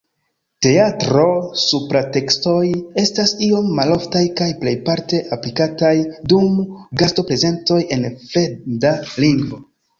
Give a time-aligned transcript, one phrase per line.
[0.65, 2.63] Teatro-supratekstoj
[3.03, 5.95] estas iom maloftaj kaj plejparte aplikataj
[6.35, 6.51] dum
[7.05, 9.65] gasto-prezentoj en fremda lingvo.